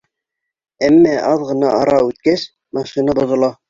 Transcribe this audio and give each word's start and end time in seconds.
Әммә, 0.87 1.13
аҙ 1.33 1.47
ғына 1.51 1.71
ара 1.83 2.03
үткәс, 2.09 2.51
машина 2.83 3.21
боҙола. 3.25 3.57